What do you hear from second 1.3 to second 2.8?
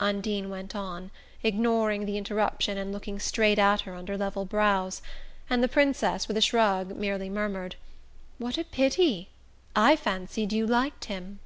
ignoring the interruption